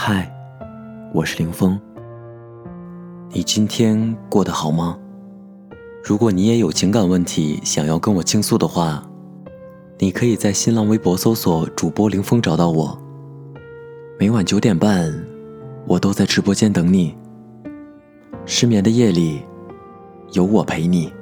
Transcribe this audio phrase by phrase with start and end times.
[0.00, 0.32] 嗨，
[1.12, 1.78] 我是林峰。
[3.30, 4.96] 你今天过得好吗？
[6.04, 9.02] 如果你也有情感问题想要跟我倾诉的话，
[9.98, 12.96] 你可以在新浪微博搜索“主播林峰”找到我。
[14.20, 15.12] 每晚九点半，
[15.84, 17.16] 我都在直播间等你。
[18.46, 19.42] 失眠的夜里，
[20.30, 21.12] 有我陪你。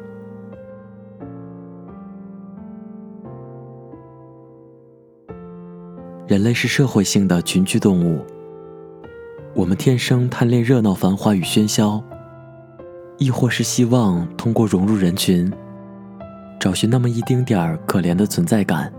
[6.27, 8.23] 人类是社会性的群居动物。
[9.57, 12.05] 我们天生贪恋热闹、繁华与喧嚣，
[13.17, 15.51] 亦或是希望通过融入人群，
[16.61, 18.93] 找寻那么一丁点儿可怜的存在感。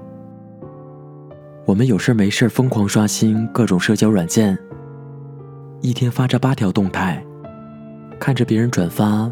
[1.64, 4.58] 我们有事没事疯狂刷新各种社交软件，
[5.82, 7.24] 一天发着八条动态，
[8.20, 9.32] 看着别人转发、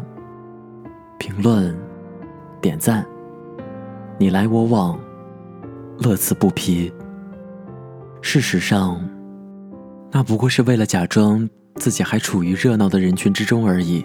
[1.18, 1.76] 评论、
[2.60, 3.04] 点赞，
[4.16, 4.96] 你来我往，
[5.98, 6.92] 乐此不疲。
[8.22, 9.00] 事实上，
[10.12, 14.04] 那不过是为了假装自己还处于热闹的人群之中而已。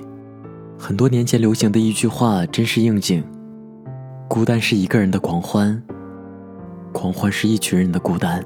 [0.78, 3.24] 很多年前流行的一句话真是应景：
[4.28, 5.82] 孤单是一个人的狂欢，
[6.92, 8.44] 狂欢是一群人的孤单。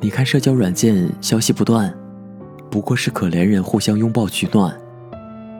[0.00, 1.92] 你看社交软件消息不断，
[2.70, 4.74] 不过是可怜人互相拥抱取暖，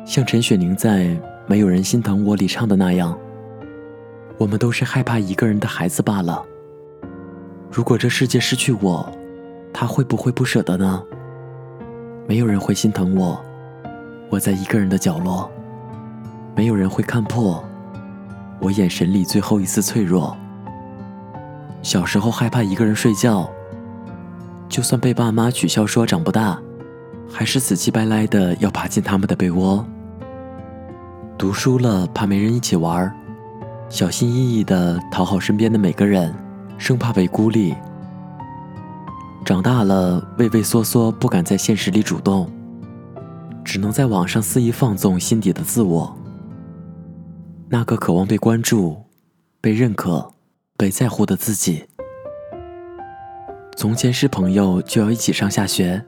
[0.07, 1.05] 像陈雪凝在
[1.48, 3.19] 《没有人心疼我》里唱的那样
[4.39, 6.42] ：“我们都是害怕一个人的孩子罢了。
[7.70, 9.13] 如果这世界失去我。”
[9.72, 11.02] 他会不会不舍得呢？
[12.27, 13.41] 没有人会心疼我，
[14.28, 15.50] 我在一个人的角落，
[16.55, 17.64] 没有人会看破
[18.61, 20.36] 我眼神里最后一丝脆弱。
[21.80, 23.48] 小时候害怕一个人睡觉，
[24.69, 26.58] 就算被爸妈取笑说长不大，
[27.30, 29.86] 还是死乞白赖的要爬进他们的被窝。
[31.39, 33.11] 读书了怕没人一起玩，
[33.89, 36.34] 小心翼翼的讨好身边的每个人，
[36.77, 37.74] 生怕被孤立。
[39.49, 42.53] 长大了，畏畏缩缩，不敢在现实里主动，
[43.64, 46.14] 只能在网上肆意放纵心底的自我。
[47.70, 48.95] 那个渴望被关注、
[49.58, 50.35] 被认可、
[50.77, 51.87] 被在乎的自己。
[53.75, 56.05] 从前是朋友，就要一起上下学，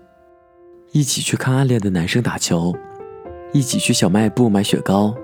[0.93, 2.75] 一起去看暗恋的男生打球，
[3.55, 5.15] 一起去小卖部买雪糕，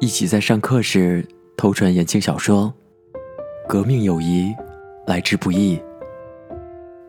[0.00, 1.24] 一起在上课时
[1.56, 2.74] 偷传言情小说。
[3.68, 4.52] 革命友谊，
[5.06, 5.80] 来之不易。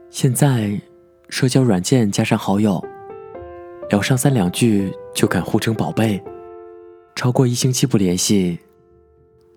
[0.10, 0.80] 现在，
[1.30, 2.84] 社交软件加上好友，
[3.90, 6.24] 聊上三两句就敢互称宝贝，
[7.14, 8.58] 超过一星期不联系，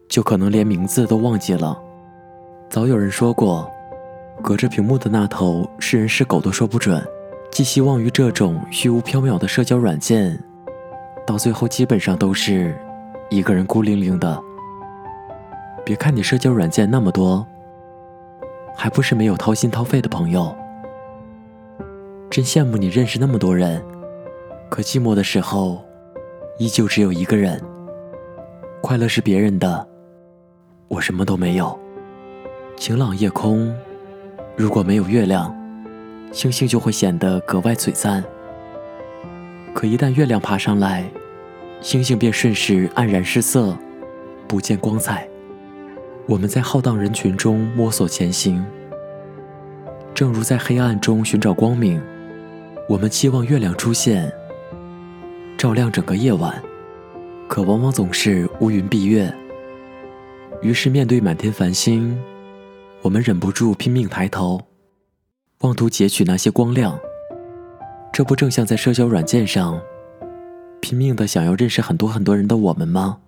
[0.09, 1.81] 就可能连名字都忘记了。
[2.69, 3.71] 早有人说过，
[4.43, 7.00] 隔着屏幕的那头是人是狗都说不准。
[7.53, 10.38] 寄希望于这种虚无缥缈的社交软件，
[11.27, 12.77] 到最后基本上都是
[13.31, 14.41] 一个人孤零零的。
[15.84, 17.47] 别看你社交软件那么多。
[18.83, 20.57] 还不是没有掏心掏肺的朋友，
[22.31, 23.85] 真羡慕你认识那么多人，
[24.71, 25.85] 可寂寞的时候，
[26.59, 27.63] 依旧只有一个人。
[28.81, 29.87] 快乐是别人的，
[30.89, 31.79] 我什么都没有。
[32.75, 33.71] 晴朗夜空，
[34.57, 35.55] 如果没有月亮，
[36.33, 38.25] 星星就会显得格外璀璨。
[39.75, 41.05] 可一旦月亮爬上来，
[41.83, 43.77] 星星便瞬时黯然失色，
[44.49, 45.29] 不见光彩。
[46.31, 48.65] 我们在浩荡人群中摸索前行，
[50.15, 52.01] 正如在黑暗中寻找光明。
[52.89, 54.33] 我们期望月亮出现，
[55.59, 56.63] 照亮整个夜晚，
[57.49, 59.35] 可往往总是乌云蔽月。
[60.63, 62.17] 于是面对满天繁星，
[63.03, 64.61] 我们忍不住拼命抬头，
[65.62, 66.97] 妄图截取那些光亮。
[68.12, 69.81] 这不正像在社交软件上
[70.81, 73.19] 拼命的想要认识很多很多人的我们吗？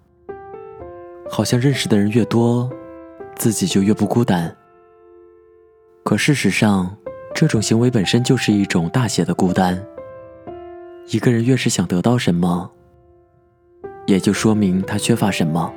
[1.28, 2.70] 好像认识的人越多。
[3.42, 4.56] 自己就越不孤单。
[6.04, 6.96] 可事实上，
[7.34, 9.84] 这种行为本身就是一种大写的孤单。
[11.08, 12.70] 一个人越是想得到什么，
[14.06, 15.74] 也就说明他缺乏什么。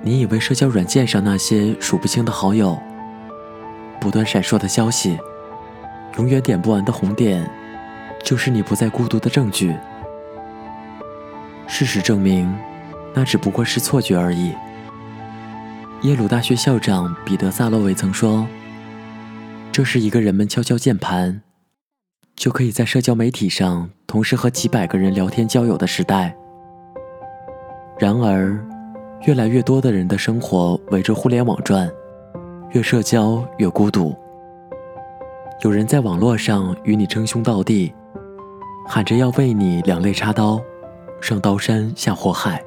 [0.00, 2.78] 你以为社交软件上那些数不清的好友、
[4.00, 5.18] 不断闪烁的消息、
[6.18, 7.50] 永远点不完的红点，
[8.22, 9.74] 就是你不再孤独的证据？
[11.66, 12.48] 事实证明，
[13.12, 14.54] 那只不过是错觉而已。
[16.02, 18.46] 耶鲁大学校长彼得·萨洛维曾说
[19.72, 21.42] ：“这是一个人们敲敲键盘，
[22.36, 26.36] 就可以在社交媒体上同时和几百个人聊天交友的时代。
[27.98, 28.64] 然而，
[29.26, 31.90] 越来越多的人的生活围着互联网转，
[32.70, 34.16] 越社交越孤独。
[35.62, 37.92] 有人在网络上与你称兄道弟，
[38.86, 40.60] 喊着要为你两肋插刀，
[41.20, 42.62] 上刀山下火海，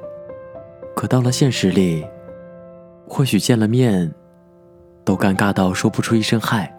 [0.94, 2.04] 可到了现实里。”
[3.06, 4.12] 或许见了面，
[5.04, 6.72] 都尴尬到说不出一声嗨。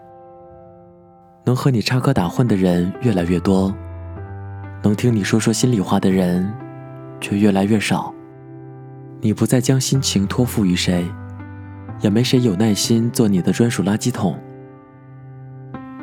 [1.44, 3.72] 能和你插科打诨的人越来越多，
[4.82, 6.50] 能听你说说心里话的人
[7.20, 8.12] 却越来越少。
[9.20, 11.06] 你不再将心情托付于谁，
[12.00, 14.38] 也没谁有耐心做你的专属垃圾桶。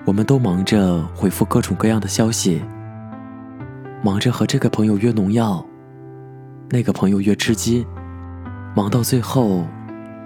[0.05, 2.61] 我们都忙着回复各种各样的消息，
[4.03, 5.63] 忙着和这个朋友约农药，
[6.69, 7.85] 那个朋友约吃鸡，
[8.75, 9.63] 忙到最后，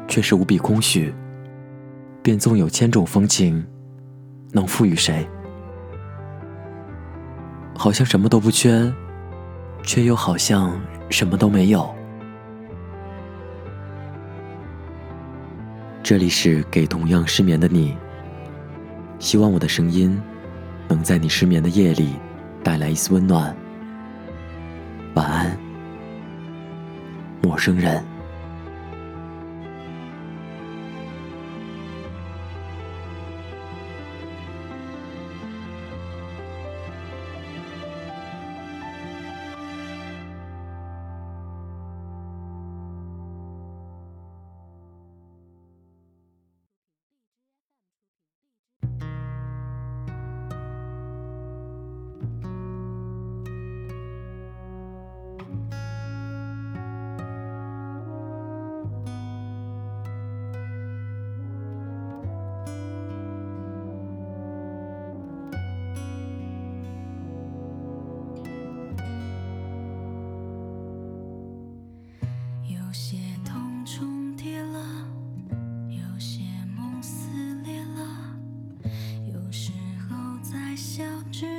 [0.08, 1.14] 却是无比空虚。
[2.22, 3.66] 便纵有千种风情。
[4.52, 5.28] 能赋予谁？
[7.78, 8.90] 好像什么都不缺，
[9.84, 10.80] 却又好像
[11.10, 11.94] 什么都没有。
[16.02, 17.98] 这里是给同样失眠的你，
[19.20, 20.18] 希望我的声音
[20.88, 22.14] 能在你失眠的夜里
[22.64, 23.54] 带来一丝温暖。
[25.16, 25.58] 晚安，
[27.42, 28.15] 陌生人。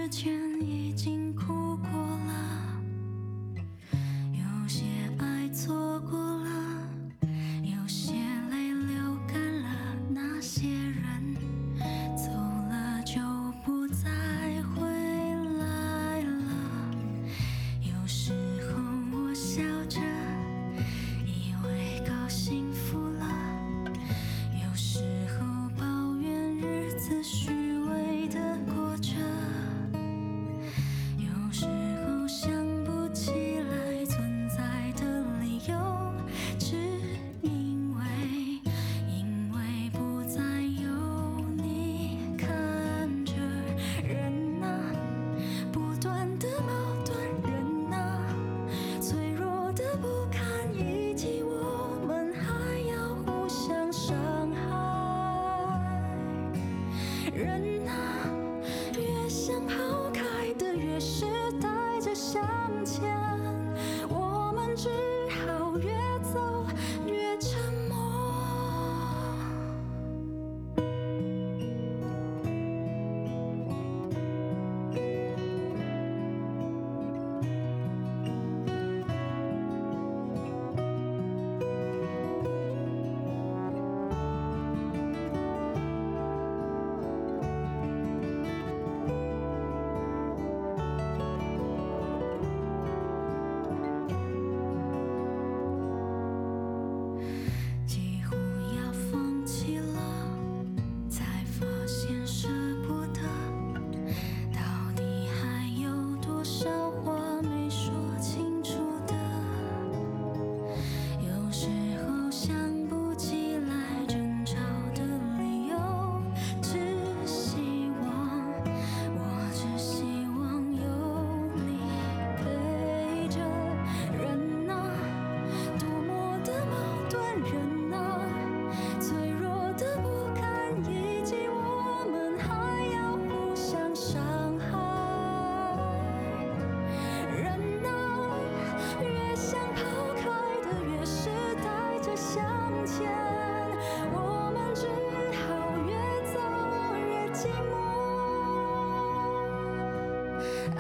[0.09, 0.46] 间
[57.37, 58.06] 人啊。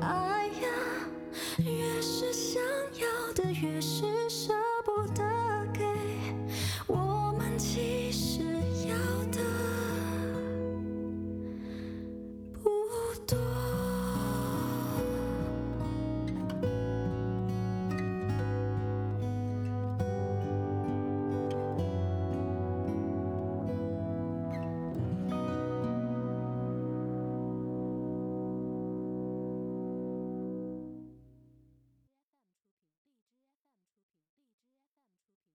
[0.00, 0.68] 爱呀
[1.58, 4.52] 越是想要的越是舍
[4.84, 5.35] 不得。